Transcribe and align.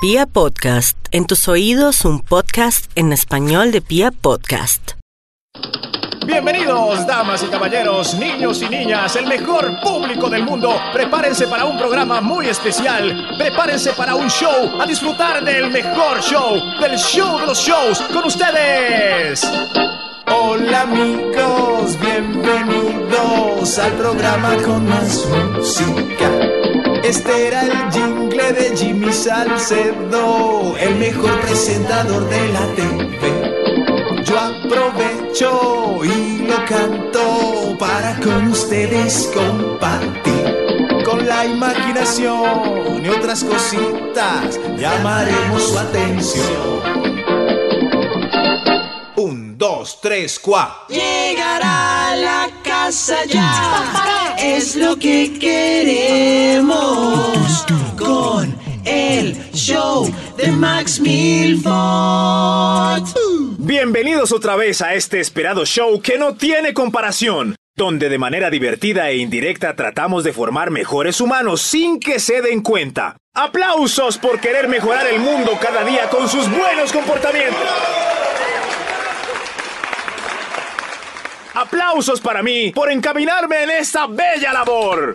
Pia 0.00 0.26
Podcast, 0.26 0.96
en 1.10 1.26
tus 1.26 1.48
oídos 1.48 2.04
un 2.04 2.20
podcast 2.20 2.88
en 2.94 3.12
español 3.12 3.72
de 3.72 3.80
Pia 3.80 4.12
Podcast. 4.12 4.92
Bienvenidos, 6.24 7.04
damas 7.04 7.42
y 7.42 7.46
caballeros, 7.46 8.14
niños 8.14 8.62
y 8.62 8.68
niñas, 8.68 9.16
el 9.16 9.26
mejor 9.26 9.80
público 9.82 10.30
del 10.30 10.44
mundo. 10.44 10.72
Prepárense 10.92 11.48
para 11.48 11.64
un 11.64 11.76
programa 11.76 12.20
muy 12.20 12.46
especial. 12.46 13.34
Prepárense 13.38 13.92
para 13.94 14.14
un 14.14 14.30
show, 14.30 14.80
a 14.80 14.86
disfrutar 14.86 15.44
del 15.44 15.68
mejor 15.72 16.20
show, 16.22 16.54
del 16.80 16.96
show 16.96 17.40
de 17.40 17.46
los 17.46 17.58
shows, 17.58 18.00
con 18.12 18.24
ustedes. 18.24 19.44
Hola 20.28 20.82
amigos, 20.82 21.98
bienvenidos 21.98 23.78
al 23.80 23.92
programa 23.94 24.54
con 24.62 24.86
más 24.86 25.26
música. 25.26 26.57
Este 27.02 27.46
era 27.46 27.62
el 27.62 27.92
jingle 27.92 28.52
de 28.52 28.76
Jimmy 28.76 29.12
Salcedo, 29.12 30.76
el 30.78 30.96
mejor 30.96 31.40
presentador 31.40 32.28
de 32.28 32.48
la 32.48 32.66
TV. 32.74 34.24
Yo 34.24 34.38
aprovecho 34.38 36.04
y 36.04 36.46
lo 36.46 36.64
canto 36.66 37.76
para 37.78 38.18
con 38.20 38.48
ustedes 38.48 39.30
compartir. 39.32 41.02
Con 41.04 41.26
la 41.26 41.46
imaginación 41.46 43.04
y 43.04 43.08
otras 43.08 43.44
cositas 43.44 44.58
llamaremos 44.76 45.62
su 45.62 45.78
atención. 45.78 46.82
Un, 49.16 49.56
dos, 49.56 49.98
tres, 50.02 50.38
cuatro. 50.38 50.94
Llegar 50.94 51.62
a 51.64 52.16
la 52.16 52.57
casa 52.88 53.22
ya 53.26 54.34
es 54.38 54.74
lo 54.74 54.96
que 54.96 55.38
queremos 55.38 56.66
con 57.98 58.56
el 58.86 59.36
show 59.52 60.10
de 60.38 60.46
Max 60.52 60.98
Milford. 60.98 61.66
Bienvenidos 63.58 64.32
otra 64.32 64.56
vez 64.56 64.80
a 64.80 64.94
este 64.94 65.20
esperado 65.20 65.66
show 65.66 66.00
que 66.00 66.16
no 66.16 66.36
tiene 66.36 66.72
comparación, 66.72 67.56
donde 67.76 68.08
de 68.08 68.16
manera 68.16 68.48
divertida 68.48 69.10
e 69.10 69.18
indirecta 69.18 69.76
tratamos 69.76 70.24
de 70.24 70.32
formar 70.32 70.70
mejores 70.70 71.20
humanos 71.20 71.60
sin 71.60 72.00
que 72.00 72.18
se 72.18 72.40
den 72.40 72.62
cuenta. 72.62 73.18
Aplausos 73.34 74.16
por 74.16 74.40
querer 74.40 74.66
mejorar 74.66 75.06
el 75.08 75.20
mundo 75.20 75.58
cada 75.60 75.84
día 75.84 76.08
con 76.08 76.26
sus 76.26 76.50
buenos 76.50 76.90
comportamientos. 76.90 77.68
Aplausos 81.60 82.20
para 82.20 82.40
mí 82.40 82.70
por 82.70 82.88
encaminarme 82.88 83.64
en 83.64 83.70
esta 83.70 84.06
bella 84.06 84.52
labor. 84.52 85.12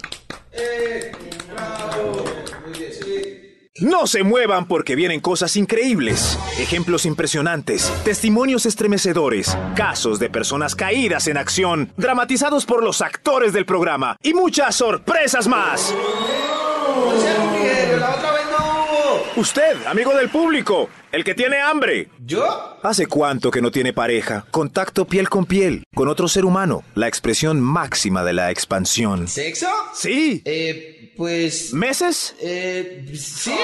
No 3.80 4.08
se 4.08 4.24
muevan 4.24 4.68
porque 4.68 4.96
vienen 4.96 5.22
cosas 5.22 5.56
increíbles, 5.56 6.38
ejemplos 6.60 7.06
impresionantes, 7.06 7.90
testimonios 8.04 8.66
estremecedores, 8.66 9.58
casos 9.74 10.20
de 10.20 10.30
personas 10.30 10.76
caídas 10.76 11.28
en 11.28 11.38
acción, 11.38 11.94
dramatizados 11.96 12.66
por 12.66 12.84
los 12.84 13.02
actores 13.02 13.54
del 13.54 13.66
programa 13.66 14.18
y 14.22 14.34
muchas 14.34 14.76
sorpresas 14.76 15.48
más. 15.48 15.94
Usted, 19.36 19.88
amigo 19.88 20.16
del 20.16 20.30
público, 20.30 20.90
el 21.12 21.24
que 21.24 21.34
tiene 21.34 21.60
hambre. 21.60 22.08
¿Yo? 22.24 22.78
¿Hace 22.84 23.08
cuánto 23.08 23.50
que 23.50 23.64
no 23.64 23.72
tiene 23.72 23.92
pareja? 23.92 24.46
Contacto 24.52 25.06
piel 25.06 25.28
con 25.28 25.48
piel, 25.48 25.84
con 25.96 26.08
otro 26.08 26.28
ser 26.28 26.46
humano, 26.46 26.84
la 26.94 27.08
expresión 27.08 27.60
máxima 27.60 28.24
de 28.24 28.34
la 28.34 28.52
expansión. 28.52 29.28
¿Sexo? 29.28 29.70
Sí. 29.96 30.44
Eh, 30.46 31.14
pues... 31.18 31.74
¿Meses? 31.74 32.36
Eh, 32.42 33.12
sí. 33.16 33.56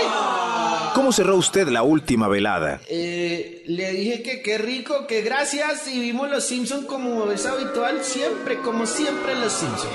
¿Cómo 0.95 1.11
cerró 1.11 1.35
usted 1.35 1.67
la 1.67 1.83
última 1.83 2.27
velada? 2.27 2.81
Eh, 2.89 3.61
le 3.67 3.91
dije 3.91 4.23
que 4.23 4.41
qué 4.41 4.57
rico, 4.57 5.05
que 5.05 5.21
gracias 5.21 5.87
y 5.87 5.99
vimos 5.99 6.31
los 6.31 6.45
Simpson 6.45 6.87
como 6.87 7.31
es 7.31 7.45
habitual 7.45 8.03
siempre, 8.03 8.57
como 8.57 8.87
siempre 8.87 9.35
los 9.35 9.53
Simpson. 9.53 9.89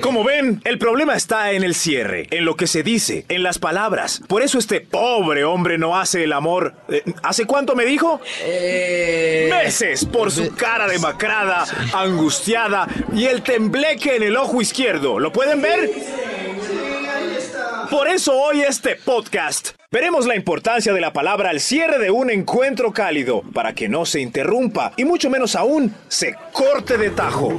Como 0.00 0.24
ven, 0.24 0.60
el 0.64 0.78
problema 0.78 1.14
está 1.14 1.52
en 1.52 1.62
el 1.62 1.74
cierre, 1.74 2.26
en 2.30 2.44
lo 2.44 2.56
que 2.56 2.66
se 2.66 2.82
dice, 2.82 3.24
en 3.28 3.42
las 3.42 3.58
palabras. 3.58 4.22
Por 4.28 4.42
eso 4.42 4.58
este 4.58 4.80
pobre 4.80 5.44
hombre 5.44 5.78
no 5.78 5.96
hace 5.96 6.24
el 6.24 6.32
amor. 6.32 6.74
Eh, 6.88 7.02
¿Hace 7.22 7.46
cuánto 7.46 7.74
me 7.74 7.84
dijo? 7.84 8.20
Eh... 8.42 9.48
Meses 9.50 10.04
por 10.04 10.30
su 10.30 10.54
cara 10.54 10.86
demacrada, 10.88 11.64
angustiada 11.92 12.86
y 13.12 13.24
el 13.24 13.42
tembleque 13.42 14.16
en 14.16 14.22
el 14.22 14.36
ojo 14.36 14.60
izquierdo. 14.60 15.18
¿Lo 15.18 15.32
pueden 15.32 15.60
ver? 15.62 15.90
Por 17.90 18.08
eso 18.08 18.36
hoy 18.36 18.62
este 18.62 18.96
podcast. 18.96 19.70
Veremos 19.92 20.26
la 20.26 20.34
importancia 20.34 20.92
de 20.92 21.00
la 21.00 21.12
palabra 21.12 21.50
al 21.50 21.60
cierre 21.60 21.98
de 21.98 22.10
un 22.10 22.30
encuentro 22.30 22.92
cálido, 22.92 23.42
para 23.54 23.74
que 23.74 23.88
no 23.88 24.04
se 24.04 24.20
interrumpa 24.20 24.92
y 24.96 25.04
mucho 25.04 25.30
menos 25.30 25.54
aún 25.54 25.94
se 26.08 26.34
corte 26.52 26.98
de 26.98 27.10
tajo. 27.10 27.52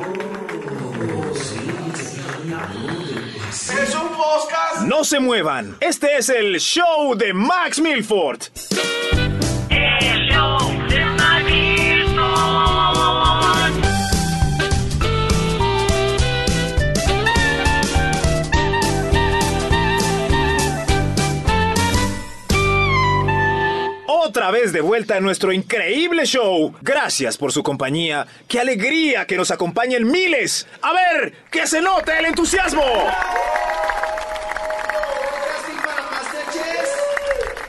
No 4.86 5.04
se 5.04 5.20
muevan. 5.20 5.76
Este 5.80 6.18
es 6.18 6.30
el 6.30 6.60
show 6.60 7.16
de 7.16 7.34
Max 7.34 7.80
Milford. 7.80 8.42
Otra 24.48 24.62
vez 24.62 24.72
de 24.72 24.80
vuelta 24.80 25.18
en 25.18 25.26
nuestro 25.26 25.52
increíble 25.52 26.26
show. 26.26 26.74
Gracias 26.82 27.36
por 27.36 27.52
su 27.52 27.64
compañía. 27.64 28.26
Qué 28.48 28.62
alegría 28.62 29.28
que 29.28 29.36
nos 29.36 29.52
acompañen 29.52 30.10
miles. 30.10 30.66
A 30.82 30.94
ver, 30.94 31.34
que 31.52 31.68
se 31.68 31.82
note 31.82 32.18
el 32.18 32.28
entusiasmo. 32.28 32.82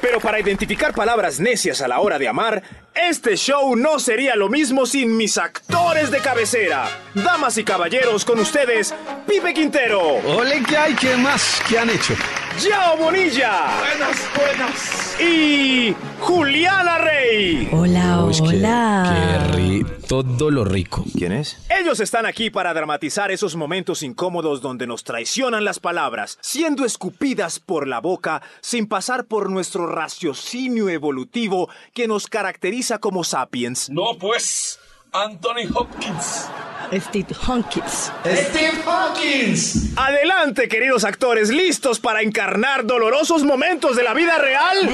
Pero 0.00 0.21
para 0.21 0.38
identificar 0.38 0.94
palabras 0.94 1.41
necias 1.41 1.83
a 1.83 1.88
la 1.88 1.99
hora 1.99 2.17
de 2.17 2.28
amar, 2.28 2.62
este 2.94 3.37
show 3.37 3.75
no 3.75 3.99
sería 3.99 4.37
lo 4.37 4.49
mismo 4.49 4.87
sin 4.87 5.17
mis 5.17 5.37
actores 5.37 6.12
de 6.12 6.21
cabecera. 6.21 6.88
Damas 7.12 7.59
y 7.59 7.65
caballeros, 7.65 8.25
con 8.25 8.38
ustedes, 8.38 8.94
Pipe 9.27 9.53
Quintero, 9.53 10.00
Ole, 10.00 10.62
¿qué 10.62 10.77
hay? 10.77 10.94
¿Qué 10.94 11.17
más? 11.17 11.61
¿Qué 11.69 11.77
han 11.77 11.91
hecho? 11.91 12.15
Yao 12.59 12.97
Bonilla 12.97 13.67
Buenas, 13.79 14.17
buenas. 14.37 15.17
y 15.21 15.95
Juliana 16.21 16.99
Rey. 16.99 17.69
Hola, 17.73 18.25
Uy, 18.25 18.35
qué- 18.35 18.43
hola. 18.43 19.49
Qué 19.53 19.57
ri... 19.57 19.87
Todo 20.09 20.51
lo 20.51 20.65
rico. 20.65 21.05
¿Quién 21.17 21.33
es? 21.33 21.59
Ellos 21.69 22.01
están 22.01 22.25
aquí 22.25 22.49
para 22.51 22.73
dramatizar 22.73 23.31
esos 23.31 23.55
momentos 23.57 24.03
incómodos 24.03 24.63
donde 24.63 24.87
nos 24.87 25.05
traicionan 25.05 25.65
las 25.65 25.81
palabras, 25.81 26.39
siendo 26.41 26.85
escupidas 26.87 27.61
por 27.61 27.87
la 27.87 28.01
boca 28.01 28.41
sin 28.63 28.87
pasar 28.89 29.27
por 29.27 29.51
nuestro 29.51 29.87
raciocinio 29.87 30.89
evolutivo 30.89 31.69
que 31.93 32.09
nos 32.09 32.27
caracteriza 32.27 32.99
como 32.99 33.23
sapiens. 33.23 33.91
No, 33.91 34.17
pues, 34.19 34.79
Anthony 35.13 35.69
Hopkins. 35.75 36.49
Steve 36.93 37.34
Hawkins. 37.47 38.12
Steve 38.25 38.82
Hawkins. 38.87 39.97
Adelante, 39.97 40.69
queridos 40.69 41.04
actores, 41.04 41.50
listos 41.50 42.00
para 42.00 42.22
encarnar 42.22 42.87
dolorosos 42.87 43.44
momentos 43.44 43.97
de 43.97 44.03
la 44.03 44.15
vida 44.15 44.38
real. 44.38 44.88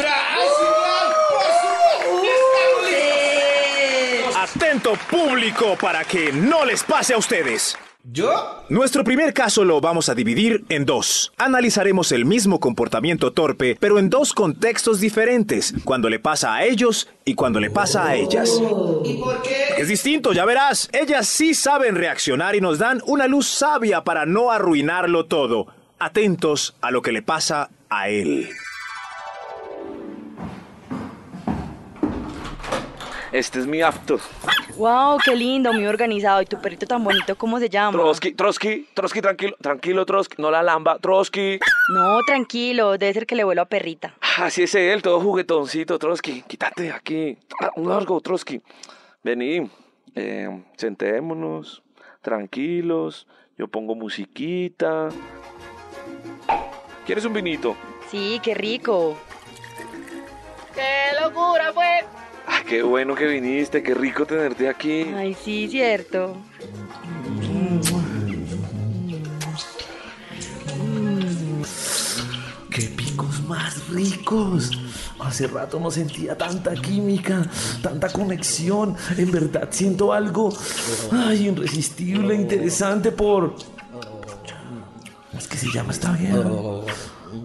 Atento 4.37 4.95
público 5.09 5.77
para 5.81 6.05
que 6.05 6.33
no 6.33 6.65
les 6.65 6.83
pase 6.83 7.15
a 7.15 7.19
ustedes. 7.19 7.77
¿Yo? 8.07 8.63
Nuestro 8.69 9.03
primer 9.03 9.33
caso 9.33 9.65
lo 9.65 9.81
vamos 9.81 10.11
a 10.11 10.15
dividir 10.15 10.67
en 10.69 10.85
dos. 10.85 11.33
Analizaremos 11.39 12.13
el 12.13 12.27
mismo 12.27 12.61
comportamiento 12.61 13.33
torpe, 13.33 13.79
pero 13.81 13.99
en 13.99 14.11
dos 14.11 14.35
contextos 14.35 15.01
diferentes, 15.01 15.73
cuando 15.85 16.11
le 16.11 16.19
pasa 16.19 16.55
a 16.55 16.65
ellos 16.65 17.09
y 17.25 17.35
cuando 17.35 17.61
le 17.61 17.71
pasa 17.71 18.07
a 18.07 18.15
ellas. 18.15 18.61
¿Y 19.05 19.15
por 19.15 19.41
qué? 19.41 19.69
Es 19.79 19.89
distinto, 19.89 20.35
ya 20.35 20.45
verás. 20.45 20.91
Ellas 20.93 21.27
sí 21.27 21.55
saben 21.55 21.95
reaccionar 21.95 22.55
y 22.55 22.61
nos 22.61 22.79
dan 22.79 23.01
una 23.07 23.27
luz 23.27 23.49
sabia 23.49 24.05
para 24.05 24.27
no 24.27 24.51
arruinarlo 24.51 25.25
todo. 25.25 25.69
Atentos 25.99 26.77
a 26.83 26.91
lo 26.91 27.01
que 27.01 27.13
le 27.13 27.23
pasa 27.23 27.71
a 27.89 28.11
él. 28.11 28.51
Este 33.35 33.59
es 33.59 33.67
mi 33.67 33.83
after. 33.83 34.19
Wow, 34.77 35.19
qué 35.25 35.35
lindo, 35.35 35.73
muy 35.73 35.87
organizado. 35.87 36.41
¿Y 36.41 36.47
tu 36.47 36.61
perrito 36.61 36.87
tan 36.87 37.03
bonito, 37.03 37.35
cómo 37.37 37.59
se 37.59 37.69
llama? 37.69 37.99
Trotsky, 37.99 38.33
Trotsky, 38.33 38.87
Trotsky, 38.95 39.21
tranquilo, 39.21 39.57
tranquilo, 39.61 40.07
Trotsky, 40.07 40.41
no 40.41 40.53
la 40.53 40.63
lamba, 40.63 41.01
Trotsky. 41.01 41.59
No, 41.93 42.21
tranquilo, 42.25 42.97
debe 42.97 43.13
ser 43.13 43.27
que 43.27 43.35
le 43.35 43.43
vuelo 43.43 43.63
a 43.63 43.65
perrita. 43.65 44.15
Así 44.39 44.63
es 44.63 44.75
él, 44.77 45.03
todo 45.03 45.21
juguetoncito, 45.21 45.99
Trotsky. 45.99 46.43
Quítate 46.43 46.85
de 46.85 46.93
aquí. 46.93 47.37
Ah, 47.61 47.71
Un 47.75 47.89
largo, 47.89 48.21
Trotsky. 48.21 48.63
Vení, 49.25 49.69
eh, 50.15 50.63
sentémonos, 50.77 51.83
tranquilos. 52.23 53.27
Yo 53.59 53.67
pongo 53.67 53.97
musiquita. 53.97 55.09
¿Quieres 57.05 57.25
un 57.25 57.33
vinito? 57.33 57.75
Sí, 58.13 58.41
qué 58.45 58.55
rico. 58.55 59.19
¡Qué 60.73 61.21
locura 61.21 61.73
fue! 61.73 62.01
Qué 62.69 62.83
bueno 62.83 63.15
que 63.15 63.27
viniste, 63.27 63.83
qué 63.83 63.95
rico 63.95 64.25
tenerte 64.25 64.69
aquí. 64.69 65.03
Ay, 65.15 65.35
sí, 65.35 65.69
cierto. 65.69 66.37
¡Qué 72.71 72.83
picos 72.97 73.43
más 73.45 73.89
ricos! 73.89 74.71
Hace 75.21 75.47
rato 75.47 75.79
no 75.79 75.91
sentía 75.91 76.37
tanta 76.37 76.75
química, 76.75 77.47
tanta 77.83 78.09
conexión. 78.09 78.97
En 79.17 79.31
verdad 79.31 79.69
siento 79.71 80.13
algo, 80.13 80.53
ay, 81.13 81.49
irresistible, 81.49 82.35
interesante 82.35 83.13
por... 83.13 83.55
¿Cómo 83.55 85.39
es 85.39 85.47
que 85.49 85.57
se 85.57 85.71
llama 85.71 85.93
esta 85.93 86.13
vieja? 86.13 86.39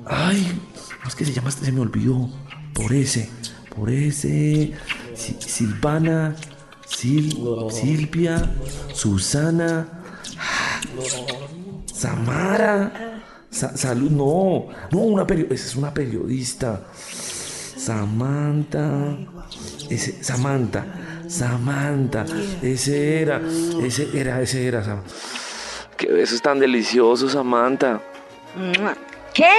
Ay, 0.06 0.60
¿cómo 0.98 1.08
es 1.08 1.16
que 1.16 1.26
se 1.26 1.34
llama? 1.34 1.52
Se 1.52 1.72
me 1.72 1.82
olvidó. 1.82 2.30
Por 2.74 2.94
ese, 2.94 3.30
por 3.76 3.90
ese... 3.90 4.74
Si- 5.20 5.36
Silvana, 5.40 6.34
Sil- 6.88 7.36
Silvia, 7.72 8.36
Susana, 8.94 9.86
Samara. 11.94 12.92
Sa- 13.52 13.76
salud, 13.76 14.12
no. 14.12 14.68
No, 14.92 15.00
una 15.00 15.26
periodista. 15.26 15.56
Es 15.56 15.76
una 15.76 15.94
periodista. 15.94 16.82
Samantha. 17.78 19.18
Ese, 19.90 20.24
Samantha. 20.24 20.86
Samantha. 21.28 22.26
Ese 22.62 23.22
era. 23.22 23.42
Ese 23.84 24.08
era, 24.14 24.42
ese 24.42 24.68
era. 24.68 24.84
Sam- 24.84 25.02
Qué 25.98 26.08
besos 26.12 26.42
tan 26.42 26.60
deliciosos, 26.60 27.34
Samantha. 27.34 28.02
¿Qué? 29.34 29.50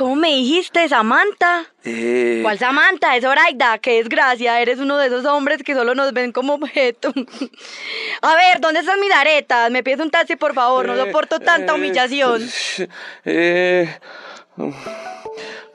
¿Cómo 0.00 0.16
me 0.16 0.28
dijiste, 0.28 0.88
Samantha? 0.88 1.66
Eh, 1.84 2.38
¿Cuál 2.42 2.58
Samantha? 2.58 3.16
Es 3.16 3.22
Zoraida. 3.22 3.76
Qué 3.76 3.98
desgracia. 3.98 4.58
Eres 4.58 4.78
uno 4.78 4.96
de 4.96 5.08
esos 5.08 5.26
hombres 5.26 5.62
que 5.62 5.74
solo 5.74 5.94
nos 5.94 6.14
ven 6.14 6.32
como 6.32 6.54
objeto. 6.54 7.12
A 8.22 8.34
ver, 8.34 8.62
¿dónde 8.62 8.80
están 8.80 8.98
mis 8.98 9.12
aretas? 9.12 9.70
Me 9.70 9.82
pides 9.82 10.00
un 10.00 10.10
taxi, 10.10 10.36
por 10.36 10.54
favor. 10.54 10.86
No 10.86 10.94
eh, 10.94 11.04
soporto 11.04 11.38
tanta 11.38 11.72
eh, 11.72 11.76
humillación. 11.76 12.40
Eh, 13.26 13.94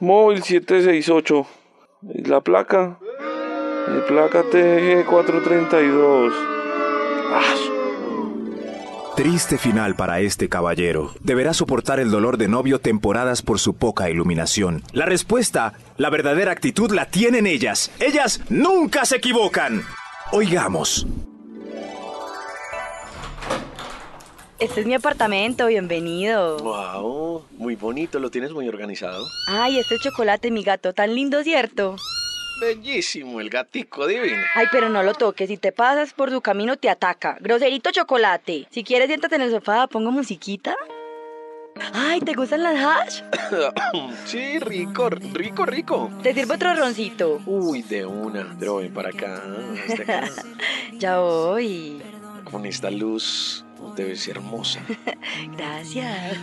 móvil 0.00 0.42
768. 0.42 1.46
La 2.24 2.40
placa. 2.40 2.98
eh, 3.00 4.02
placa 4.08 4.42
TG432. 4.42 6.32
Ah, 7.30 7.54
Triste 9.16 9.56
final 9.56 9.96
para 9.96 10.20
este 10.20 10.50
caballero. 10.50 11.14
Deberá 11.20 11.54
soportar 11.54 12.00
el 12.00 12.10
dolor 12.10 12.36
de 12.36 12.48
novio 12.48 12.80
temporadas 12.80 13.40
por 13.40 13.58
su 13.58 13.74
poca 13.74 14.10
iluminación. 14.10 14.82
La 14.92 15.06
respuesta, 15.06 15.72
la 15.96 16.10
verdadera 16.10 16.52
actitud 16.52 16.90
la 16.92 17.06
tienen 17.06 17.46
ellas. 17.46 17.90
Ellas 17.98 18.42
nunca 18.50 19.06
se 19.06 19.16
equivocan. 19.16 19.82
Oigamos. 20.32 21.06
Este 24.58 24.82
es 24.82 24.86
mi 24.86 24.92
apartamento. 24.92 25.66
Bienvenido. 25.66 26.58
Wow, 26.58 27.44
muy 27.56 27.74
bonito, 27.74 28.18
lo 28.18 28.30
tienes 28.30 28.52
muy 28.52 28.68
organizado. 28.68 29.24
Ay, 29.48 29.78
este 29.78 29.98
chocolate, 29.98 30.50
mi 30.50 30.62
gato. 30.62 30.92
Tan 30.92 31.14
lindo, 31.14 31.42
¿cierto? 31.42 31.96
Bellísimo, 32.58 33.40
el 33.40 33.50
gatico 33.50 34.06
divino. 34.06 34.42
Ay, 34.54 34.66
pero 34.72 34.88
no 34.88 35.02
lo 35.02 35.14
toques. 35.14 35.48
Si 35.48 35.56
te 35.58 35.72
pasas 35.72 36.12
por 36.14 36.30
su 36.30 36.40
camino, 36.40 36.76
te 36.76 36.88
ataca. 36.88 37.36
Groserito 37.40 37.90
chocolate. 37.90 38.66
Si 38.70 38.82
quieres, 38.82 39.08
siéntate 39.08 39.36
en 39.36 39.42
el 39.42 39.50
sofá. 39.50 39.86
Pongo 39.86 40.10
musiquita. 40.10 40.74
Ay, 41.92 42.20
¿te 42.20 42.32
gustan 42.32 42.62
las 42.62 42.78
hash? 42.82 43.22
sí, 44.24 44.58
rico, 44.58 45.10
rico, 45.10 45.66
rico. 45.66 46.10
Te 46.22 46.32
sirvo 46.32 46.54
otro 46.54 46.74
roncito. 46.74 47.40
Uy, 47.44 47.82
de 47.82 48.06
una. 48.06 48.56
Pero 48.58 48.76
ven 48.76 48.92
para 48.92 49.10
acá, 49.10 49.42
acá. 50.00 50.28
Ya 50.92 51.18
voy. 51.18 52.00
Con 52.50 52.64
esta 52.64 52.90
luz 52.90 53.64
debe 53.96 54.16
ser 54.16 54.36
hermosa. 54.36 54.80
Gracias. 55.56 56.38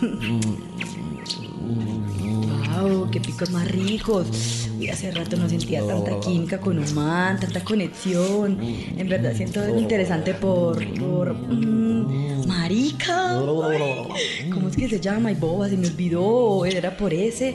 Wow, 2.82 3.10
qué 3.12 3.20
picos 3.20 3.52
más 3.52 3.68
ricos. 3.70 4.70
Uy, 4.80 4.90
hace 4.90 5.12
rato 5.12 5.36
no 5.38 5.48
sentía 5.50 5.86
tanta 5.86 6.20
química 6.20 6.60
con 6.60 6.80
un 6.80 6.94
man, 6.94 7.40
tanta 7.40 7.64
conexión. 7.64 8.58
En 8.98 9.08
verdad 9.08 9.34
siento 9.36 9.62
algo 9.62 9.78
interesante 9.80 10.34
por. 10.34 10.86
por. 10.96 11.34
mm, 11.34 12.48
marica. 12.48 13.40
¿Cómo 14.54 14.70
es 14.70 14.76
que 14.76 14.90
se 14.90 15.00
llama? 15.00 15.30
Ay, 15.30 15.36
boba, 15.36 15.70
se 15.70 15.78
me 15.78 15.88
olvidó. 15.88 16.66
Era 16.66 16.96
por 16.96 17.14
ese. 17.14 17.54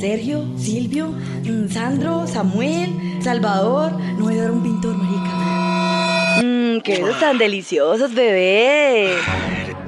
Sergio, 0.00 0.44
Silvio, 0.56 1.08
mm, 1.08 1.68
Sandro, 1.68 2.26
Samuel, 2.26 2.90
Salvador. 3.22 3.92
No 4.18 4.24
voy 4.24 4.38
a 4.38 4.42
dar 4.42 4.50
un 4.50 4.62
pintor, 4.62 4.96
marica. 4.96 6.42
Mmm, 6.42 6.80
qué 6.82 7.02
besos 7.02 7.20
tan 7.20 7.38
deliciosos, 7.38 8.14
bebé. 8.14 9.14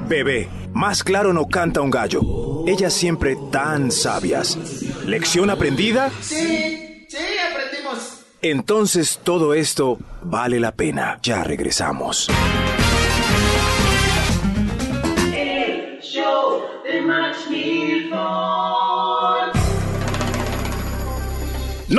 Bebé, 0.08 0.49
más 0.72 1.02
claro 1.02 1.32
no 1.32 1.46
canta 1.46 1.81
un 1.81 1.90
gallo. 1.90 2.56
Ellas 2.66 2.92
siempre 2.92 3.36
tan 3.52 3.92
sabias. 3.92 4.56
¿Lección 5.06 5.50
aprendida? 5.50 6.10
Sí, 6.20 7.06
sí, 7.08 7.16
aprendimos. 7.50 8.22
Entonces 8.42 9.20
todo 9.22 9.54
esto 9.54 9.98
vale 10.22 10.58
la 10.58 10.72
pena. 10.72 11.20
Ya 11.22 11.44
regresamos. 11.44 12.28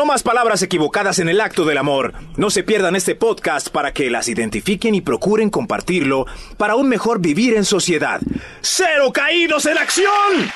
Más 0.08 0.24
palabras 0.24 0.64
equivocadas 0.64 1.20
en 1.20 1.30
el 1.30 1.42
acto 1.42 1.66
del 1.66 1.78
amor. 1.78 2.14
No 2.38 2.50
se 2.50 2.64
pierdan 2.64 2.96
este 2.96 3.14
podcast 3.14 3.70
para 3.70 3.94
que 3.94 4.10
las 4.10 4.28
identifiquen 4.30 4.96
y 4.96 5.02
procuren 5.02 5.50
compartirlo 5.50 6.26
para 6.58 6.76
un 6.76 6.90
mejor 6.90 7.20
vivir 7.20 7.56
en 7.56 7.66
sociedad. 7.66 8.22
¡Cero 8.62 9.12
caídos 9.14 9.66
en 9.68 9.78
acción! 9.78 10.52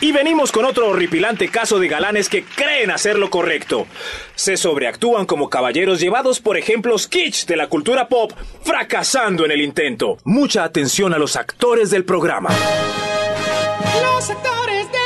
Y 0.00 0.12
venimos 0.12 0.52
con 0.52 0.64
otro 0.64 0.88
horripilante 0.88 1.48
caso 1.48 1.80
de 1.80 1.88
galanes 1.88 2.28
que 2.28 2.44
creen 2.44 2.90
hacer 2.90 3.18
lo 3.18 3.30
correcto. 3.30 3.86
Se 4.36 4.56
sobreactúan 4.56 5.26
como 5.26 5.50
caballeros 5.50 5.98
llevados 5.98 6.38
por 6.40 6.56
ejemplos 6.56 7.08
kitsch 7.08 7.46
de 7.46 7.56
la 7.56 7.68
cultura 7.68 8.08
pop, 8.08 8.32
fracasando 8.62 9.44
en 9.44 9.50
el 9.50 9.60
intento. 9.60 10.18
Mucha 10.24 10.62
atención 10.62 11.14
a 11.14 11.18
los 11.18 11.34
actores 11.36 11.90
del 11.90 12.04
programa. 12.04 12.50
Los 14.02 14.30
actores 14.30 14.92
del 14.92 14.97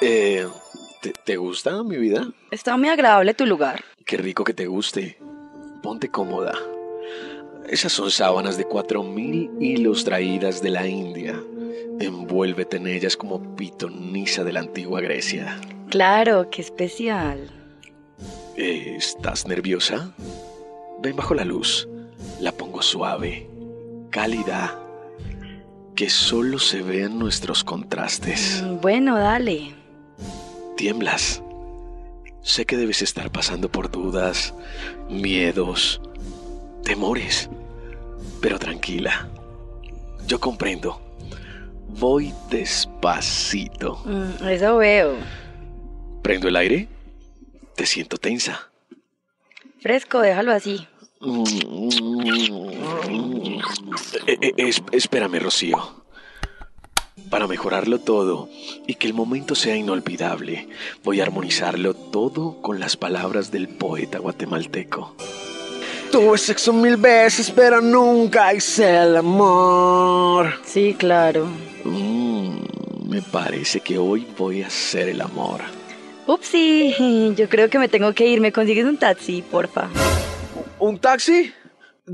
Eh, 0.00 0.46
¿te, 1.00 1.12
te 1.12 1.36
gusta 1.36 1.82
mi 1.82 1.96
vida? 1.96 2.28
Está 2.50 2.76
muy 2.76 2.88
agradable 2.88 3.34
tu 3.34 3.46
lugar. 3.46 3.82
Qué 4.04 4.16
rico 4.16 4.44
que 4.44 4.54
te 4.54 4.66
guste. 4.66 5.18
Ponte 5.82 6.08
cómoda. 6.08 6.54
Esas 7.68 7.92
son 7.92 8.10
sábanas 8.10 8.56
de 8.56 8.64
cuatro 8.64 9.02
mil 9.02 9.50
hilos 9.60 10.04
traídas 10.04 10.62
de 10.62 10.70
la 10.70 10.86
India. 10.86 11.40
Envuélvete 11.98 12.76
en 12.76 12.86
ellas 12.86 13.16
como 13.16 13.56
pitonisa 13.56 14.44
de 14.44 14.52
la 14.52 14.60
antigua 14.60 15.00
Grecia. 15.00 15.60
Claro, 15.90 16.48
qué 16.50 16.62
especial. 16.62 17.50
Eh, 18.56 18.94
¿Estás 18.96 19.46
nerviosa? 19.46 20.12
Ven 21.02 21.16
bajo 21.16 21.34
la 21.34 21.44
luz. 21.44 21.88
La 22.40 22.52
pongo 22.52 22.82
suave, 22.82 23.48
cálida, 24.10 24.78
que 25.94 26.10
solo 26.10 26.58
se 26.58 26.82
vean 26.82 27.18
nuestros 27.18 27.64
contrastes. 27.64 28.62
Bueno, 28.82 29.16
dale. 29.18 29.74
Tiemblas. 30.76 31.42
Sé 32.42 32.64
que 32.66 32.76
debes 32.76 33.02
estar 33.02 33.30
pasando 33.30 33.70
por 33.70 33.90
dudas, 33.90 34.54
miedos, 35.08 36.00
temores. 36.84 37.48
Pero 38.40 38.58
tranquila. 38.58 39.28
Yo 40.26 40.38
comprendo. 40.38 41.00
Voy 41.98 42.32
despacito. 42.50 44.00
Mm, 44.04 44.46
Eso 44.48 44.76
veo. 44.76 45.14
Prendo 46.22 46.48
el 46.48 46.56
aire. 46.56 46.88
Te 47.74 47.86
siento 47.86 48.16
tensa. 48.16 48.70
Fresco, 49.80 50.20
déjalo 50.20 50.52
así. 50.52 50.86
Eh, 54.26 54.38
eh, 54.40 54.52
es- 54.56 54.82
espérame, 54.92 55.38
Rocío. 55.40 56.04
Para 57.30 57.46
mejorarlo 57.48 57.98
todo 57.98 58.48
y 58.86 58.94
que 58.94 59.06
el 59.06 59.14
momento 59.14 59.54
sea 59.54 59.76
inolvidable, 59.76 60.68
voy 61.02 61.20
a 61.20 61.24
armonizarlo 61.24 61.94
todo 61.94 62.62
con 62.62 62.78
las 62.78 62.96
palabras 62.96 63.50
del 63.50 63.68
poeta 63.68 64.18
guatemalteco. 64.18 65.16
Tuve 66.12 66.38
sexo 66.38 66.72
mil 66.72 66.96
veces, 66.96 67.50
pero 67.50 67.80
nunca 67.80 68.54
hice 68.54 68.96
el 68.96 69.16
amor. 69.16 70.52
Sí, 70.64 70.94
claro. 70.96 71.46
Mm, 71.84 72.58
me 73.08 73.20
parece 73.22 73.80
que 73.80 73.98
hoy 73.98 74.26
voy 74.38 74.62
a 74.62 74.68
hacer 74.68 75.08
el 75.08 75.20
amor. 75.20 75.62
Upsi, 76.26 77.34
yo 77.36 77.48
creo 77.48 77.68
que 77.68 77.78
me 77.78 77.88
tengo 77.88 78.12
que 78.12 78.26
ir. 78.26 78.40
¿Me 78.40 78.52
consigues 78.52 78.84
un 78.84 78.96
taxi, 78.96 79.42
porfa? 79.42 79.88
¿Un 80.78 80.98
taxi? 80.98 81.52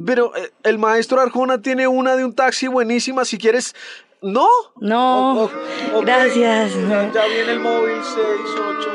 Pero 0.07 0.35
eh, 0.37 0.51
el 0.65 0.79
maestro 0.79 1.21
Arjona 1.21 1.61
tiene 1.61 1.87
una 1.87 2.17
de 2.17 2.25
un 2.25 2.35
taxi 2.35 2.67
buenísima. 2.67 3.25
Si 3.25 3.39
quieres. 3.39 3.75
¿No? 4.23 4.47
No. 4.81 5.33
O- 5.33 5.45
o- 5.45 5.99
ok. 5.99 6.05
Gracias. 6.05 6.73
Ya, 6.89 7.11
ya 7.13 7.27
viene 7.27 7.53
el 7.53 7.61
móvil 7.61 7.97
6, 8.03 8.17
8, 8.57 8.91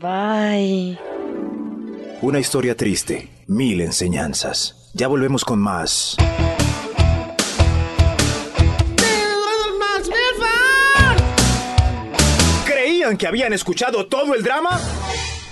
Bye. 0.00 0.98
Una 2.22 2.38
historia 2.40 2.76
triste, 2.76 3.30
mil 3.46 3.80
enseñanzas. 3.80 4.90
Ya 4.94 5.08
volvemos 5.08 5.44
con 5.44 5.58
más. 5.60 6.16
¿Creían 12.66 13.16
que 13.16 13.26
habían 13.26 13.52
escuchado 13.52 14.06
todo 14.06 14.34
el 14.34 14.42
drama? 14.42 14.80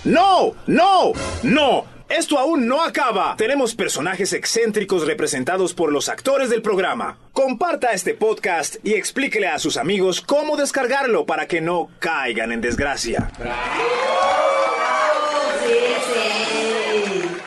¡No! 0.04 0.54
¡No! 0.66 1.12
¡No! 1.42 1.84
Esto 2.12 2.38
aún 2.38 2.66
no 2.66 2.82
acaba. 2.82 3.36
Tenemos 3.38 3.74
personajes 3.74 4.34
excéntricos 4.34 5.06
representados 5.06 5.72
por 5.72 5.90
los 5.90 6.10
actores 6.10 6.50
del 6.50 6.60
programa. 6.60 7.16
Comparta 7.32 7.92
este 7.92 8.12
podcast 8.12 8.76
y 8.84 8.92
explíquele 8.92 9.48
a 9.48 9.58
sus 9.58 9.78
amigos 9.78 10.20
cómo 10.20 10.58
descargarlo 10.58 11.24
para 11.24 11.46
que 11.46 11.62
no 11.62 11.88
caigan 12.00 12.52
en 12.52 12.60
desgracia. 12.60 13.30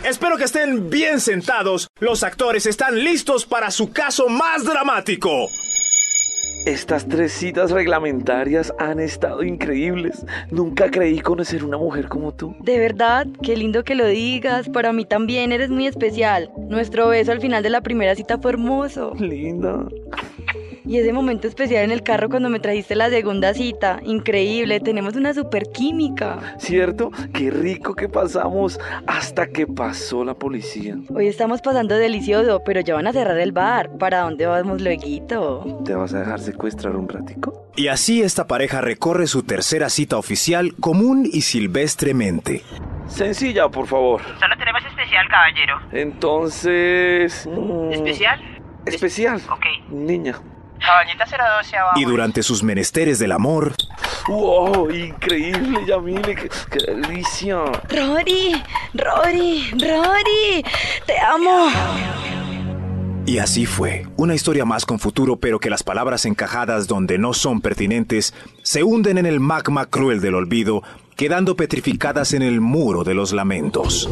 Espero 0.04 0.36
que 0.36 0.46
estén 0.46 0.90
bien 0.90 1.22
sentados. 1.22 1.88
Los 2.00 2.24
actores 2.24 2.66
están 2.66 3.04
listos 3.04 3.46
para 3.46 3.70
su 3.70 3.92
caso 3.92 4.30
más 4.30 4.64
dramático. 4.64 5.48
Estas 6.66 7.08
tres 7.08 7.32
citas 7.32 7.70
reglamentarias 7.70 8.74
han 8.80 9.00
estado 9.00 9.44
increíbles. 9.44 10.26
Nunca 10.50 10.90
creí 10.90 11.20
conocer 11.20 11.64
una 11.64 11.78
mujer 11.78 12.08
como 12.08 12.34
tú. 12.34 12.56
De 12.60 12.80
verdad, 12.80 13.28
qué 13.44 13.56
lindo 13.56 13.84
que 13.84 13.94
lo 13.94 14.08
digas. 14.08 14.68
Para 14.70 14.92
mí 14.92 15.06
también 15.06 15.52
eres 15.52 15.70
muy 15.70 15.86
especial. 15.86 16.50
Nuestro 16.68 17.10
beso 17.10 17.32
al 17.32 17.40
final 17.40 17.62
de 17.62 17.70
la 17.70 17.82
primera 17.82 18.16
cita 18.16 18.40
fue 18.40 18.54
hermoso. 18.54 19.14
Linda. 19.20 19.86
Y 20.86 20.98
ese 20.98 21.14
momento 21.14 21.48
especial 21.48 21.84
en 21.84 21.92
el 21.92 22.04
carro 22.04 22.30
cuando 22.30 22.50
me 22.50 22.60
trajiste 22.60 22.96
la 22.96 23.10
segunda 23.10 23.54
cita. 23.54 24.00
Increíble, 24.04 24.80
tenemos 24.80 25.16
una 25.16 25.34
super 25.34 25.64
química. 25.74 26.56
¿Cierto? 26.60 27.12
Qué 27.34 27.50
rico 27.52 27.96
que 27.96 28.10
pasamos 28.10 28.80
hasta 29.08 29.48
que 29.48 29.68
pasó 29.68 30.24
la 30.26 30.34
policía. 30.34 30.96
Hoy 31.14 31.28
estamos 31.28 31.62
pasando 31.62 31.96
delicioso, 31.96 32.62
pero 32.66 32.82
ya 32.82 32.96
van 32.96 33.08
a 33.08 33.14
cerrar 33.14 33.38
el 33.40 33.52
bar. 33.52 33.98
¿Para 33.98 34.22
dónde 34.22 34.46
vamos 34.46 34.82
luego? 34.82 34.96
¿Te 35.84 35.94
vas 35.94 36.14
a 36.14 36.20
dejar 36.20 36.40
secuestrar 36.40 36.96
un 36.96 37.08
ratico? 37.08 37.70
Y 37.76 37.88
así 37.88 38.22
esta 38.22 38.48
pareja 38.48 38.82
recorre 38.82 39.28
su 39.28 39.44
tercera 39.44 39.90
cita 39.90 40.18
oficial 40.18 40.74
común 40.80 41.28
y 41.32 41.42
silvestremente. 41.42 42.62
Sencilla, 43.08 43.70
por 43.70 43.88
favor. 43.88 44.22
Solo 44.40 44.56
tenemos 44.58 44.82
especial, 44.86 45.28
caballero. 45.30 45.80
Entonces... 45.92 47.48
mm, 47.48 47.92
¿Especial? 47.92 48.40
Especial. 48.86 49.42
Ok. 49.52 49.66
Niña. 49.90 50.36
Caballita 50.80 51.26
012 51.26 51.78
abajo. 51.78 52.00
Y 52.00 52.06
durante 52.06 52.44
sus 52.44 52.64
menesteres 52.64 53.20
del 53.20 53.32
amor, 53.32 53.74
¡Wow! 54.28 54.90
Increíble, 54.92 55.80
Yamile. 55.88 56.36
Qué, 56.36 56.50
qué 56.72 56.92
delicia. 56.92 57.58
Rory, 57.90 58.62
Rory, 58.94 59.70
Rory, 59.72 60.66
te 61.06 61.20
amo. 61.20 61.70
Y 63.28 63.40
así 63.40 63.66
fue. 63.66 64.06
Una 64.18 64.36
historia 64.36 64.66
más 64.66 64.86
con 64.86 65.00
futuro, 65.00 65.38
pero 65.38 65.60
que 65.60 65.70
las 65.70 65.84
palabras 65.84 66.26
encajadas 66.26 66.88
donde 66.88 67.18
no 67.18 67.34
son 67.34 67.60
pertinentes 67.62 68.34
se 68.62 68.84
hunden 68.84 69.18
en 69.18 69.26
el 69.26 69.40
magma 69.40 69.88
cruel 69.88 70.22
del 70.22 70.36
olvido, 70.36 70.84
quedando 71.16 71.56
petrificadas 71.56 72.34
en 72.34 72.44
el 72.44 72.62
muro 72.62 73.04
de 73.04 73.16
los 73.16 73.32
lamentos. 73.34 74.10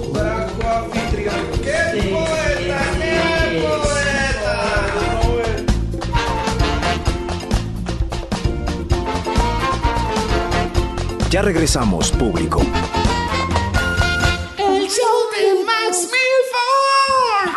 Ya 11.34 11.42
regresamos, 11.42 12.12
público. 12.12 12.62
El 14.60 14.88
show 14.88 15.32
de 15.36 15.64
Max 15.66 16.02
Milford. 16.04 17.56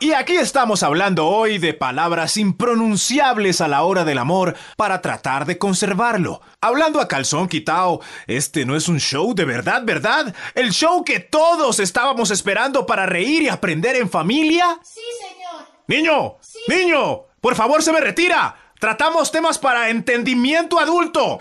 Y 0.00 0.12
aquí 0.12 0.36
estamos 0.36 0.82
hablando 0.82 1.26
hoy 1.26 1.56
de 1.56 1.72
palabras 1.72 2.36
impronunciables 2.36 3.62
a 3.62 3.68
la 3.68 3.82
hora 3.84 4.04
del 4.04 4.18
amor 4.18 4.56
para 4.76 5.00
tratar 5.00 5.46
de 5.46 5.56
conservarlo. 5.56 6.42
Hablando 6.60 7.00
a 7.00 7.08
calzón 7.08 7.48
quitao, 7.48 8.02
este 8.26 8.66
no 8.66 8.76
es 8.76 8.88
un 8.88 9.00
show 9.00 9.34
de 9.34 9.46
verdad, 9.46 9.84
¿verdad? 9.86 10.34
El 10.54 10.72
show 10.72 11.02
que 11.02 11.18
todos 11.18 11.80
estábamos 11.80 12.30
esperando 12.30 12.84
para 12.84 13.06
reír 13.06 13.40
y 13.40 13.48
aprender 13.48 13.96
en 13.96 14.10
familia. 14.10 14.78
Sí, 14.82 15.00
señor. 15.18 15.66
Niño, 15.86 16.36
niño, 16.68 17.22
por 17.40 17.54
favor 17.54 17.82
se 17.82 17.90
me 17.90 18.02
retira. 18.02 18.54
Tratamos 18.78 19.32
temas 19.32 19.58
para 19.58 19.88
entendimiento 19.88 20.78
adulto. 20.78 21.40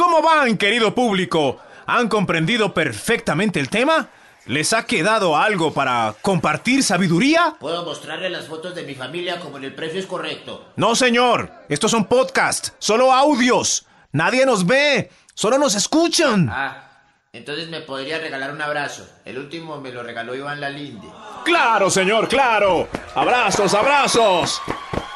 ¿Cómo 0.00 0.22
van, 0.22 0.56
querido 0.56 0.94
público? 0.94 1.58
¿Han 1.84 2.08
comprendido 2.08 2.72
perfectamente 2.72 3.60
el 3.60 3.68
tema? 3.68 4.08
¿Les 4.46 4.72
ha 4.72 4.86
quedado 4.86 5.36
algo 5.36 5.74
para 5.74 6.14
compartir 6.22 6.82
sabiduría? 6.82 7.56
Puedo 7.60 7.84
mostrarle 7.84 8.30
las 8.30 8.46
fotos 8.46 8.74
de 8.74 8.84
mi 8.84 8.94
familia 8.94 9.38
como 9.40 9.58
en 9.58 9.64
el 9.64 9.74
precio 9.74 10.00
es 10.00 10.06
correcto. 10.06 10.72
No, 10.76 10.94
señor. 10.94 11.52
Estos 11.68 11.90
son 11.90 12.06
podcasts, 12.06 12.72
solo 12.78 13.12
audios. 13.12 13.84
Nadie 14.12 14.46
nos 14.46 14.64
ve, 14.66 15.10
solo 15.34 15.58
nos 15.58 15.74
escuchan. 15.74 16.48
Ah, 16.50 17.02
entonces 17.34 17.68
me 17.68 17.82
podría 17.82 18.20
regalar 18.20 18.52
un 18.52 18.62
abrazo. 18.62 19.06
El 19.26 19.36
último 19.36 19.82
me 19.82 19.92
lo 19.92 20.02
regaló 20.02 20.34
Iván 20.34 20.62
Lalinde. 20.62 21.08
Claro, 21.44 21.90
señor, 21.90 22.26
claro. 22.26 22.88
Abrazos, 23.14 23.74
abrazos. 23.74 24.62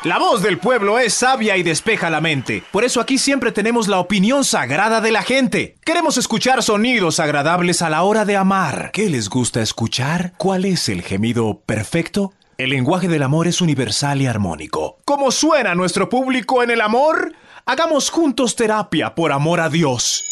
La 0.04 0.18
voz 0.18 0.42
del 0.42 0.58
pueblo 0.58 0.98
es 0.98 1.14
sabia 1.14 1.56
y 1.56 1.62
despeja 1.62 2.10
la 2.10 2.20
mente. 2.20 2.62
Por 2.70 2.84
eso 2.84 3.00
aquí 3.00 3.16
siempre 3.16 3.52
tenemos 3.52 3.88
la 3.88 3.98
opinión 4.00 4.44
sagrada 4.44 5.00
de 5.00 5.10
la 5.10 5.22
gente. 5.22 5.76
Queremos 5.82 6.18
escuchar 6.18 6.62
sonidos 6.62 7.20
agradables 7.20 7.80
a 7.80 7.88
la 7.88 8.02
hora 8.02 8.26
de 8.26 8.36
amar. 8.36 8.90
¿Qué 8.92 9.08
les 9.08 9.30
gusta 9.30 9.62
escuchar? 9.62 10.34
¿Cuál 10.36 10.66
es 10.66 10.90
el 10.90 11.00
gemido 11.00 11.62
perfecto? 11.64 12.34
El 12.58 12.68
lenguaje 12.68 13.08
del 13.08 13.22
amor 13.22 13.46
es 13.48 13.62
universal 13.62 14.20
y 14.20 14.26
armónico. 14.26 14.98
¿Cómo 15.06 15.30
suena 15.30 15.74
nuestro 15.74 16.10
público 16.10 16.62
en 16.62 16.70
el 16.70 16.82
amor? 16.82 17.32
Hagamos 17.64 18.10
juntos 18.10 18.56
terapia 18.56 19.14
por 19.14 19.32
amor 19.32 19.58
a 19.60 19.70
Dios. 19.70 20.22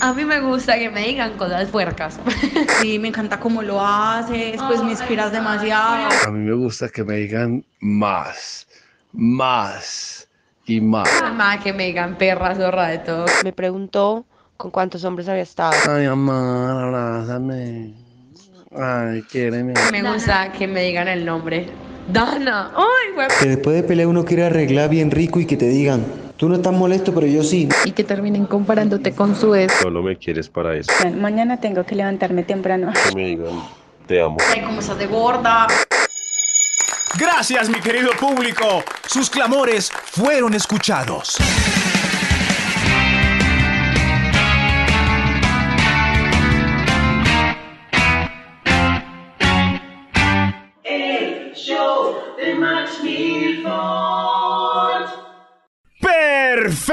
A 0.00 0.12
mí 0.12 0.24
me 0.24 0.40
gusta 0.40 0.78
que 0.78 0.90
me 0.90 1.06
digan 1.06 1.36
cosas 1.36 1.68
puercas. 1.68 2.18
Sí, 2.80 2.98
me 2.98 3.08
encanta 3.08 3.40
cómo 3.40 3.62
lo 3.62 3.80
haces, 3.80 4.60
pues 4.66 4.82
me 4.82 4.90
inspiras 4.90 5.32
demasiado. 5.32 6.08
A 6.26 6.30
mí 6.30 6.40
me 6.40 6.54
gusta 6.54 6.88
que 6.88 7.02
me 7.02 7.16
digan 7.16 7.64
más, 7.80 8.66
más 9.12 10.28
y 10.66 10.80
más. 10.80 11.08
Mamá, 11.22 11.60
que 11.60 11.72
me 11.72 11.86
digan 11.86 12.16
perra, 12.16 12.54
zorra 12.54 12.88
de 12.88 12.98
todo. 12.98 13.26
Me 13.42 13.52
preguntó 13.52 14.26
con 14.58 14.70
cuántos 14.70 15.04
hombres 15.04 15.28
había 15.28 15.42
estado. 15.42 15.72
Ay, 15.88 16.04
amor, 16.04 16.84
abrázame. 16.84 17.94
Ay, 18.76 19.22
quiéreme. 19.22 19.72
Me 19.90 20.02
gusta 20.02 20.52
que 20.52 20.66
me 20.66 20.82
digan 20.82 21.08
el 21.08 21.24
nombre. 21.24 21.68
Dana. 22.12 22.72
Ay, 22.76 23.14
güey. 23.14 23.28
Que 23.40 23.46
después 23.46 23.76
de 23.76 23.82
pelear 23.82 24.08
uno 24.08 24.24
quiere 24.24 24.44
arreglar 24.44 24.90
bien 24.90 25.10
rico 25.10 25.40
y 25.40 25.46
que 25.46 25.56
te 25.56 25.68
digan, 25.68 26.04
tú 26.44 26.50
no 26.50 26.56
estás 26.56 26.74
molesto, 26.74 27.14
pero 27.14 27.26
yo 27.26 27.42
sí. 27.42 27.70
Y 27.86 27.92
que 27.92 28.04
terminen 28.04 28.44
comparándote 28.44 29.14
con 29.14 29.34
su 29.34 29.54
ex. 29.54 29.72
Solo 29.80 30.02
me 30.02 30.18
quieres 30.18 30.50
para 30.50 30.76
eso. 30.76 30.92
Mañana 31.16 31.58
tengo 31.58 31.86
que 31.86 31.94
levantarme 31.94 32.42
temprano. 32.42 32.92
Que 32.92 33.16
me 33.16 33.24
digan, 33.28 33.62
te 34.06 34.20
amo. 34.20 34.36
Ay, 34.52 34.60
cómo 34.60 34.80
estás 34.80 34.98
de 34.98 35.06
gorda. 35.06 35.66
Gracias, 37.18 37.70
mi 37.70 37.80
querido 37.80 38.10
público. 38.20 38.84
Sus 39.06 39.30
clamores 39.30 39.90
fueron 39.90 40.52
escuchados. 40.52 41.38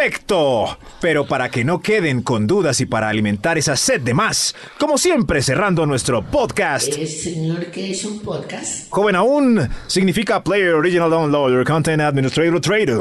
¡Perfecto! 0.01 0.79
Pero 0.99 1.27
para 1.27 1.51
que 1.51 1.63
no 1.63 1.79
queden 1.79 2.23
con 2.23 2.47
dudas 2.47 2.81
y 2.81 2.87
para 2.87 3.07
alimentar 3.07 3.59
esa 3.59 3.75
sed 3.75 4.01
de 4.01 4.15
más, 4.15 4.55
como 4.79 4.97
siempre 4.97 5.43
cerrando 5.43 5.85
nuestro 5.85 6.23
podcast. 6.23 6.97
Eh, 6.97 7.05
señor, 7.05 7.67
¿qué 7.67 7.91
es 7.91 8.03
un 8.03 8.19
podcast? 8.21 8.87
Joven 8.89 9.15
aún 9.15 9.69
significa 9.85 10.43
Player 10.43 10.73
Original 10.73 11.11
Downloader 11.11 11.63
Content 11.65 12.01
Administrator 12.01 12.59
Trader. 12.59 12.99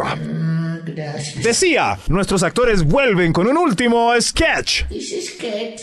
Gracias. 0.85 1.43
Decía, 1.43 1.99
nuestros 2.09 2.43
actores 2.43 2.83
vuelven 2.83 3.33
con 3.33 3.47
un 3.47 3.57
último 3.57 4.13
sketch. 4.21 4.85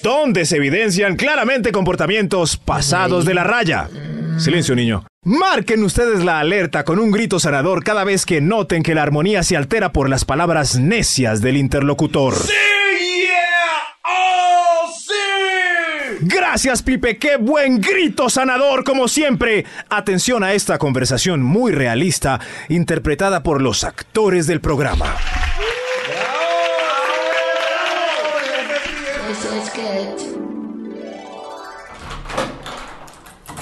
donde 0.04 0.46
se 0.46 0.58
evidencian 0.58 1.16
claramente 1.16 1.72
comportamientos 1.72 2.58
pasados 2.58 3.26
de 3.26 3.34
la 3.34 3.44
raya. 3.44 3.90
Silencio, 4.38 4.76
niño. 4.76 5.04
Marquen 5.24 5.84
ustedes 5.84 6.24
la 6.24 6.40
alerta 6.40 6.84
con 6.84 7.00
un 7.00 7.12
grito 7.12 7.40
sanador 7.40 7.84
cada 7.84 8.04
vez 8.04 8.26
que 8.26 8.40
noten 8.40 8.84
que 8.84 8.94
la 8.94 9.02
armonía 9.02 9.44
se 9.44 9.58
altera 9.58 9.92
por 9.92 10.10
las 10.10 10.26
palabras 10.26 10.80
necias 10.80 11.42
del 11.42 11.58
interlocutor. 11.58 12.36
¡Oh, 14.06 14.94
sí! 14.96 16.18
Gracias, 16.22 16.84
Pipe. 16.84 17.18
Qué 17.18 17.38
buen 17.38 17.82
grito 17.82 18.30
sanador, 18.30 18.84
como 18.84 19.08
siempre. 19.08 19.66
Atención 19.90 20.44
a 20.44 20.54
esta 20.54 20.78
conversación 20.78 21.42
muy 21.42 21.72
realista, 21.72 22.40
interpretada 22.70 23.44
por 23.44 23.62
los 23.62 23.84
actores 23.84 24.46
del 24.48 24.62
programa. 24.62 25.16
Ese 29.30 29.66
sketch. 29.66 30.47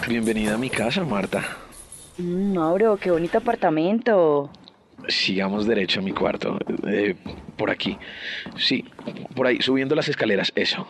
Bienvenida 0.08 0.54
a 0.54 0.58
mi 0.58 0.70
casa, 0.70 1.04
Marta. 1.04 1.44
Mm, 2.18 2.54
Mauro, 2.56 2.96
qué 2.98 3.10
bonito 3.10 3.40
apartamento. 3.40 4.52
Sigamos 5.08 5.66
derecho 5.66 6.00
a 6.00 6.04
mi 6.04 6.12
cuarto. 6.12 6.60
Eh, 6.88 7.16
por 7.58 7.72
aquí. 7.72 7.98
Sí, 8.58 8.86
por 9.36 9.48
ahí, 9.48 9.62
subiendo 9.62 9.96
las 9.96 10.08
escaleras, 10.08 10.52
eso. 10.56 10.88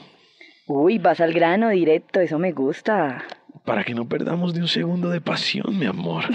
Uy, 0.68 0.98
vas 0.98 1.22
al 1.22 1.34
grano 1.34 1.70
directo, 1.70 2.20
eso 2.20 2.38
me 2.40 2.52
gusta. 2.52 3.24
Para 3.64 3.84
que 3.84 3.94
no 3.94 4.06
perdamos 4.06 4.54
de 4.54 4.62
un 4.62 4.68
segundo 4.68 5.10
de 5.10 5.22
pasión, 5.22 5.80
mi 5.80 5.86
amor. 5.86 6.26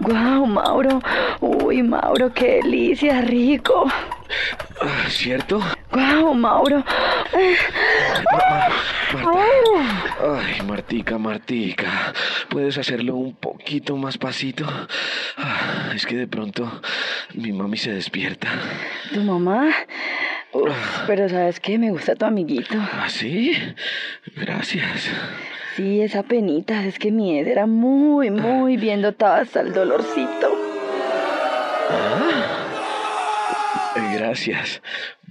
Guau, 0.00 0.46
Mauro. 0.46 1.00
Uy, 1.40 1.82
Mauro, 1.82 2.32
qué 2.32 2.60
delicia, 2.62 3.20
rico. 3.20 3.84
Ah, 4.80 5.06
¿Cierto? 5.08 5.60
Guau, 5.90 6.34
Mauro. 6.34 6.84
Ay, 10.20 10.60
Martica, 10.66 11.18
Martica. 11.18 12.12
¿Puedes 12.50 12.76
hacerlo 12.78 13.16
un 13.16 13.34
poquito 13.34 13.96
más 13.96 14.18
pasito? 14.18 14.66
Ah, 15.36 15.92
es 15.94 16.04
que 16.06 16.16
de 16.16 16.26
pronto 16.26 16.70
mi 17.34 17.52
mami 17.52 17.76
se 17.76 17.92
despierta. 17.92 18.48
¿Tu 19.12 19.20
mamá? 19.22 19.68
Uf, 20.52 20.72
pero 21.06 21.28
¿sabes 21.28 21.60
qué? 21.60 21.78
Me 21.78 21.90
gusta 21.90 22.14
tu 22.16 22.24
amiguito. 22.24 22.76
¿Ah, 22.78 23.08
sí? 23.08 23.52
Gracias. 24.36 25.10
Sí, 25.76 26.00
esa 26.00 26.22
penita, 26.22 26.84
es 26.84 26.98
que 26.98 27.10
mi 27.12 27.38
Ed 27.38 27.46
era 27.46 27.66
muy, 27.66 28.30
muy 28.30 28.76
bien 28.76 29.00
dotado 29.00 29.34
hasta 29.42 29.60
el 29.60 29.72
dolorcito. 29.72 30.52
Eh, 31.90 32.57
Gracias. 34.18 34.82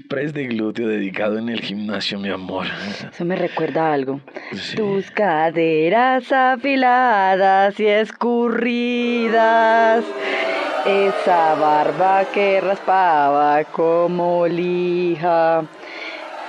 Press 0.08 0.34
de 0.34 0.48
glúteo 0.48 0.88
dedicado 0.88 1.38
en 1.38 1.50
el 1.50 1.60
gimnasio, 1.60 2.18
mi 2.20 2.30
amor. 2.30 2.68
Eso 3.12 3.26
me 3.26 3.36
recuerda 3.36 3.90
a 3.90 3.94
algo. 3.94 4.22
Sí. 4.54 4.78
Tus 4.78 5.12
caderas 5.12 6.32
afiladas 6.32 7.78
y 7.80 7.86
escurridas. 7.88 9.36
Esa 10.86 11.56
barba 11.56 12.24
que 12.34 12.62
raspaba 12.62 13.66
como 13.66 14.48
lija. 14.48 15.66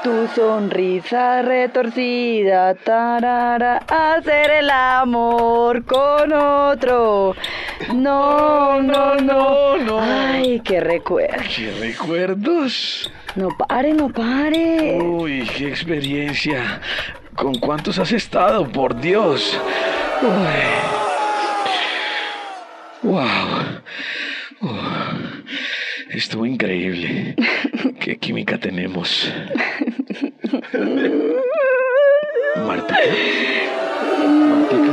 Tu 0.04 0.28
sonrisa 0.28 1.42
retorcida, 1.42 2.73
tarara, 2.76 3.78
hacer 3.88 4.49
el 4.61 4.71
amor 4.71 5.85
con 5.85 6.33
otro. 6.33 7.35
No, 7.94 8.82
no, 8.82 9.14
no, 9.16 9.76
no. 9.78 10.00
Ay, 10.00 10.61
qué 10.61 10.80
recuerdo. 10.80 11.42
¿Qué 11.54 11.70
recuerdos? 11.80 13.11
No 13.37 13.49
pare, 13.56 13.94
no 13.94 14.08
pare. 14.08 14.99
Uy, 15.00 15.49
qué 15.56 15.68
experiencia. 15.68 16.80
¿Con 17.35 17.54
cuántos 17.54 17.99
has 17.99 18.12
estado? 18.12 18.68
Por 18.68 19.00
Dios. 19.00 19.58
Uy. 20.23 20.99
Wow. 23.02 23.80
Uh, 24.61 25.44
estuvo 26.11 26.44
increíble. 26.44 27.37
¿Qué 28.00 28.16
química 28.16 28.58
tenemos? 28.58 29.32
Martica. 32.66 32.99
Martica. 34.26 34.92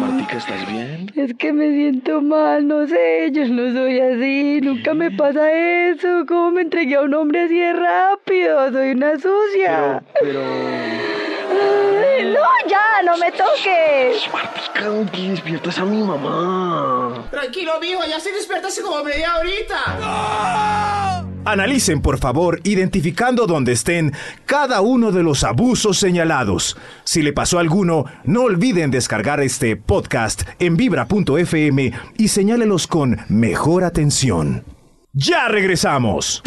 Martica, 0.00 0.36
¿estás 0.36 0.70
bien? 0.70 1.03
Es 1.24 1.32
que 1.38 1.54
me 1.54 1.70
siento 1.70 2.20
mal, 2.20 2.68
no 2.68 2.86
sé, 2.86 3.30
yo 3.32 3.48
no 3.48 3.72
soy 3.72 3.98
así, 3.98 4.60
nunca 4.60 4.92
me 4.92 5.10
pasa 5.10 5.50
eso. 5.50 6.26
¿Cómo 6.28 6.50
me 6.50 6.60
entregué 6.60 6.96
a 6.96 7.00
un 7.00 7.14
hombre 7.14 7.44
así 7.44 7.58
de 7.58 7.72
rápido? 7.72 8.70
Soy 8.70 8.90
una 8.90 9.18
sucia. 9.18 10.02
Pero. 10.20 10.42
Ay, 10.42 12.24
no, 12.26 12.68
ya, 12.68 13.02
no 13.06 13.16
me 13.16 13.32
toques. 13.32 14.30
Martica, 14.30 15.10
que 15.12 15.30
despiertas 15.30 15.78
a 15.78 15.86
mi 15.86 16.02
mamá. 16.02 17.26
Tranquilo, 17.30 17.72
mijo, 17.80 18.02
ya 18.06 18.20
se 18.20 18.30
despierta 18.30 18.68
hace 18.68 18.82
como 18.82 19.02
media 19.02 19.38
horita. 19.38 21.03
Analicen, 21.44 22.00
por 22.00 22.18
favor, 22.18 22.60
identificando 22.64 23.46
dónde 23.46 23.72
estén 23.72 24.12
cada 24.46 24.80
uno 24.80 25.12
de 25.12 25.22
los 25.22 25.44
abusos 25.44 25.98
señalados. 25.98 26.76
Si 27.04 27.22
le 27.22 27.32
pasó 27.32 27.58
alguno, 27.58 28.06
no 28.24 28.42
olviden 28.42 28.90
descargar 28.90 29.40
este 29.40 29.76
podcast 29.76 30.42
en 30.58 30.76
vibra.fm 30.76 31.92
y 32.16 32.28
señálelos 32.28 32.86
con 32.86 33.18
mejor 33.28 33.84
atención. 33.84 34.64
¡Ya 35.12 35.48
regresamos! 35.48 36.42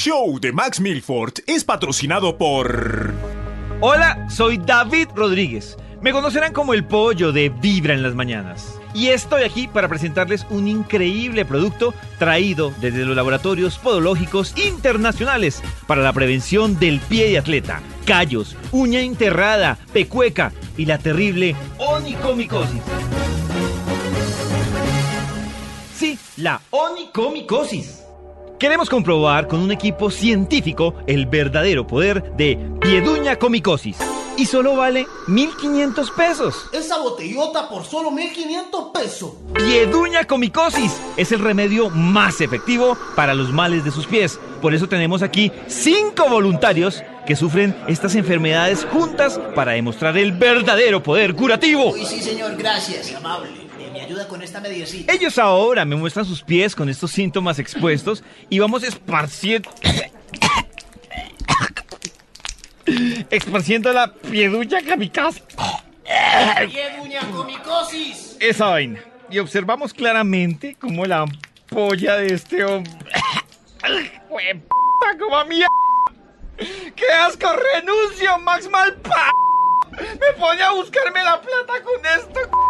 Show 0.00 0.40
de 0.40 0.50
Max 0.50 0.80
Milford 0.80 1.34
es 1.46 1.62
patrocinado 1.62 2.38
por... 2.38 3.12
Hola, 3.82 4.26
soy 4.30 4.56
David 4.56 5.08
Rodríguez. 5.14 5.76
Me 6.00 6.12
conocerán 6.12 6.54
como 6.54 6.72
el 6.72 6.86
pollo 6.86 7.32
de 7.32 7.50
Vibra 7.50 7.92
en 7.92 8.02
las 8.02 8.14
mañanas. 8.14 8.80
Y 8.94 9.08
estoy 9.08 9.42
aquí 9.42 9.68
para 9.68 9.88
presentarles 9.88 10.46
un 10.48 10.68
increíble 10.68 11.44
producto 11.44 11.92
traído 12.18 12.72
desde 12.80 13.04
los 13.04 13.14
laboratorios 13.14 13.76
podológicos 13.76 14.56
internacionales 14.56 15.62
para 15.86 16.00
la 16.00 16.14
prevención 16.14 16.78
del 16.78 16.98
pie 17.00 17.28
de 17.28 17.36
atleta, 17.36 17.82
callos, 18.06 18.56
uña 18.72 19.02
enterrada, 19.02 19.76
pecueca 19.92 20.50
y 20.78 20.86
la 20.86 20.96
terrible 20.96 21.54
onicomicosis. 21.76 22.80
Sí, 25.94 26.18
la 26.38 26.62
onicomicosis. 26.70 28.00
Queremos 28.60 28.90
comprobar 28.90 29.48
con 29.48 29.60
un 29.60 29.72
equipo 29.72 30.10
científico 30.10 30.94
el 31.06 31.24
verdadero 31.24 31.86
poder 31.86 32.36
de 32.36 32.58
Pieduña 32.82 33.36
comicosis. 33.36 33.96
Y 34.36 34.44
solo 34.44 34.76
vale 34.76 35.06
1.500 35.28 36.14
pesos. 36.14 36.66
Esa 36.70 36.98
botellota 36.98 37.70
por 37.70 37.86
solo 37.86 38.10
1500 38.10 38.90
pesos. 38.92 39.32
Pieduña 39.54 40.26
comicosis 40.26 41.00
es 41.16 41.32
el 41.32 41.38
remedio 41.38 41.88
más 41.88 42.42
efectivo 42.42 42.98
para 43.16 43.32
los 43.32 43.50
males 43.50 43.82
de 43.82 43.92
sus 43.92 44.06
pies. 44.06 44.38
Por 44.60 44.74
eso 44.74 44.90
tenemos 44.90 45.22
aquí 45.22 45.50
cinco 45.66 46.28
voluntarios 46.28 47.02
que 47.26 47.36
sufren 47.36 47.74
estas 47.88 48.14
enfermedades 48.14 48.86
juntas 48.92 49.40
para 49.54 49.72
demostrar 49.72 50.18
el 50.18 50.32
verdadero 50.32 51.02
poder 51.02 51.34
curativo. 51.34 51.92
Uy, 51.92 52.04
sí, 52.04 52.20
señor, 52.20 52.56
gracias, 52.56 53.14
amable. 53.14 53.59
Me 54.10 54.16
ayuda 54.16 54.26
con 54.26 54.42
esta 54.42 54.60
mediecita. 54.60 55.12
Ellos 55.12 55.38
ahora 55.38 55.84
me 55.84 55.94
muestran 55.94 56.24
sus 56.24 56.42
pies 56.42 56.74
con 56.74 56.88
estos 56.88 57.12
síntomas 57.12 57.60
expuestos 57.60 58.24
y 58.48 58.58
vamos 58.58 58.82
esparciendo... 58.82 59.70
esparciendo 63.30 63.92
la 63.92 64.12
pieduña 64.12 64.82
kamikaze. 64.82 65.44
Pieduña 66.68 67.20
comicosis. 67.30 68.36
Esa 68.40 68.66
vaina. 68.70 69.00
Y 69.30 69.38
observamos 69.38 69.94
claramente 69.94 70.76
cómo 70.80 71.06
la 71.06 71.20
ampolla 71.20 72.16
de 72.16 72.34
este 72.34 72.64
hombre... 72.64 72.92
¡Jue 74.28 74.56
puta, 74.56 75.18
como 75.20 75.36
a 75.36 75.44
mí! 75.44 75.60
¡Qué 76.58 77.12
asco! 77.12 77.46
¡Renuncio, 77.76 78.38
Max 78.40 78.68
Malpa! 78.68 79.30
¡Me 79.92 80.32
pone 80.36 80.62
a 80.64 80.72
buscarme 80.72 81.22
la 81.22 81.40
plata 81.40 81.74
con 81.84 82.04
esto! 82.06 82.69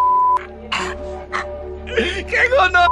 ¡Qué 1.97 2.49
gono! 2.57 2.87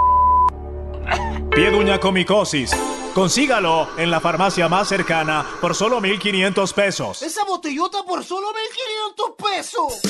Pieduña 1.50 1.98
comicosis. 1.98 2.70
Consígalo 3.14 3.88
en 3.96 4.10
la 4.10 4.20
farmacia 4.20 4.68
más 4.68 4.88
cercana 4.88 5.44
por 5.60 5.74
solo 5.74 6.00
1.500 6.00 6.72
pesos. 6.72 7.22
Esa 7.22 7.44
botellota 7.44 8.04
por 8.06 8.24
solo 8.24 8.48
1500 8.52 9.30
pesos. 9.50 10.00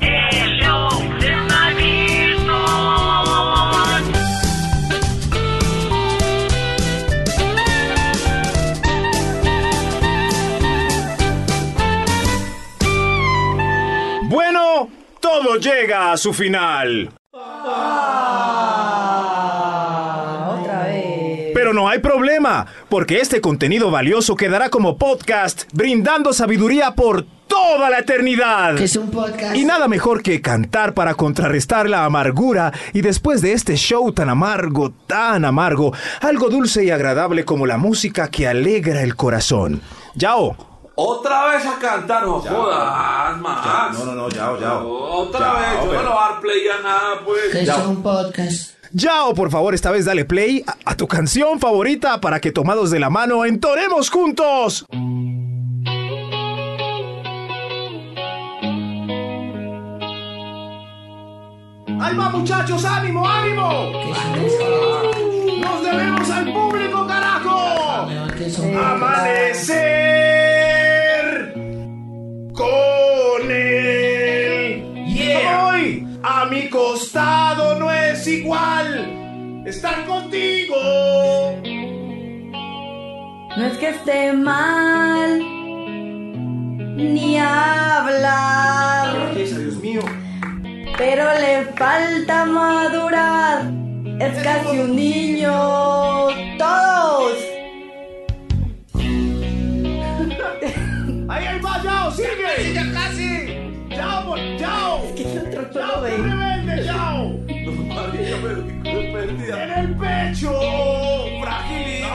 El 0.00 0.60
show 0.60 0.88
de 1.20 1.36
Max 1.36 1.76
Milford. 1.76 3.16
Bueno, 14.28 14.88
todo 15.20 15.56
llega 15.56 16.12
a 16.12 16.16
su 16.16 16.32
final. 16.32 17.12
Otra 20.60 20.84
vez. 20.84 21.50
Pero 21.54 21.72
no 21.72 21.88
hay 21.88 21.98
problema, 21.98 22.66
porque 22.88 23.20
este 23.20 23.40
contenido 23.40 23.90
valioso 23.90 24.36
quedará 24.36 24.68
como 24.68 24.98
podcast, 24.98 25.64
brindando 25.72 26.32
sabiduría 26.32 26.94
por 26.94 27.26
toda 27.46 27.90
la 27.90 28.00
eternidad. 28.00 28.78
Es 28.78 28.96
un 28.96 29.10
podcast. 29.10 29.56
Y 29.56 29.64
nada 29.64 29.88
mejor 29.88 30.22
que 30.22 30.40
cantar 30.40 30.94
para 30.94 31.14
contrarrestar 31.14 31.88
la 31.88 32.04
amargura 32.04 32.72
y 32.92 33.00
después 33.00 33.40
de 33.42 33.52
este 33.52 33.76
show 33.76 34.12
tan 34.12 34.28
amargo, 34.28 34.92
tan 35.06 35.44
amargo, 35.44 35.92
algo 36.20 36.48
dulce 36.48 36.84
y 36.84 36.90
agradable 36.90 37.44
como 37.44 37.66
la 37.66 37.78
música 37.78 38.28
que 38.28 38.46
alegra 38.46 39.02
el 39.02 39.16
corazón. 39.16 39.80
Yao. 40.14 40.75
Otra 40.98 41.48
vez 41.48 41.66
a 41.66 41.78
cantar, 41.78 42.24
no 42.24 42.40
jodas, 42.40 43.36
Max. 43.38 43.98
No, 43.98 44.04
no, 44.06 44.14
no, 44.14 44.28
Yao, 44.30 44.58
Yao. 44.58 44.88
Otra 44.88 45.52
vez, 45.52 45.68
yo 45.80 45.84
no 45.84 45.90
pero- 45.90 46.02
le 46.02 46.08
voy 46.08 46.16
a 46.16 46.28
dar 46.30 46.40
play 46.40 46.68
a 46.68 46.82
nada, 46.82 47.20
pues. 47.24 47.52
Que 47.52 47.60
es 47.60 47.66
Ya. 47.66 47.76
un 47.86 48.02
podcast. 48.02 48.70
Yao, 48.92 49.34
por 49.34 49.50
favor, 49.50 49.74
esta 49.74 49.90
vez 49.90 50.06
dale 50.06 50.24
play 50.24 50.64
a, 50.66 50.90
a 50.90 50.96
tu 50.96 51.06
canción 51.06 51.60
favorita 51.60 52.18
para 52.20 52.40
que 52.40 52.50
tomados 52.50 52.90
de 52.90 52.98
la 53.00 53.10
mano 53.10 53.44
entonemos 53.44 54.08
juntos. 54.10 54.86
¡Ahí 62.00 62.16
va, 62.16 62.28
muchachos! 62.30 62.84
¡Ánimo, 62.84 63.26
ánimo! 63.26 63.92
¡Nos 65.60 65.82
debemos 65.84 66.30
al 66.30 66.52
público, 66.52 67.06
carajo! 67.06 68.08
¡Amanecer 68.84 70.15
a 76.46 76.48
mi 76.48 76.68
costado 76.70 77.74
no 77.76 77.90
es 77.90 78.24
igual 78.26 79.62
estar 79.66 80.06
contigo. 80.06 80.76
No 83.56 83.66
es 83.66 83.76
que 83.78 83.88
esté 83.88 84.32
mal, 84.32 85.40
ni 86.96 87.36
hablar, 87.38 89.34
Dios 89.34 89.76
mío. 89.82 90.02
pero 90.96 91.24
le 91.40 91.64
falta 91.76 92.44
madurar. 92.44 93.72
Es 94.20 94.40
casi 94.42 94.78
un 94.78 94.94
niño, 94.94 95.50
todos. 96.58 97.38
¡Ahí, 101.28 101.44
ahí 101.46 101.60
va, 101.60 101.82
Yao! 101.82 102.10
¡Sigue! 102.12 102.72
¡Ya 102.72 102.92
casi! 102.92 103.48
¡Yao, 103.90 104.26
por- 104.26 104.38
¡En 109.48 109.70
el 109.70 109.94
pecho! 109.94 110.52
¡Fragilidad! 111.40 112.08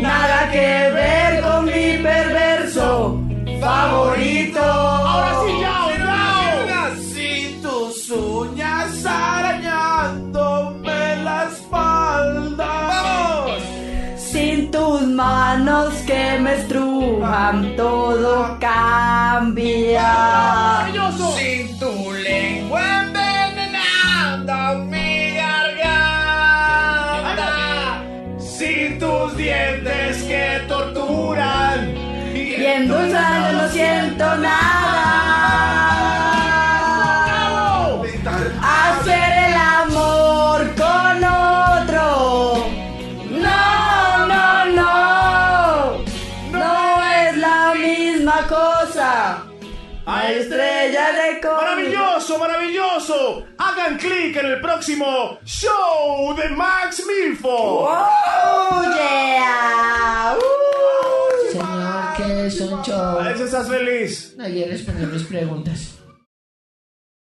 Nada 0.00 0.50
que 0.50 0.90
ver 0.94 1.42
con 1.42 1.66
mi 1.66 1.98
perverso 2.02 3.20
favorito. 3.60 4.62
¡Ahora 4.62 5.32
sí! 5.44 5.52
¡Yao! 5.60 5.88
Sin 6.96 7.60
tus 7.60 8.10
uñas 8.10 9.04
arañándome 9.04 11.00
la 11.22 11.44
espalda. 11.44 12.70
¡Vamos! 12.88 13.62
Sin 14.16 14.70
tus 14.70 15.02
manos 15.02 15.92
que 16.06 16.38
me 16.40 16.54
estrujan, 16.54 17.76
todo 17.76 18.09
cambia. 19.40 20.99
Hagan 53.80 53.96
clic 53.96 54.36
en 54.36 54.46
el 54.46 54.60
próximo 54.60 55.38
show 55.44 56.36
de 56.36 56.50
Max 56.50 57.02
Milford. 57.06 57.88
Oh, 57.88 58.82
yeah. 58.94 60.36
Uh. 60.36 61.52
Señor, 61.52 62.14
que 62.16 62.46
es 62.46 62.60
un 62.60 62.82
show. 62.82 63.18
A 63.18 63.34
si 63.34 63.42
estás 63.42 63.68
feliz. 63.68 64.34
No 64.36 64.44
quieres 64.44 64.82
poner 64.82 65.06
mis 65.06 65.22
preguntas. 65.22 65.99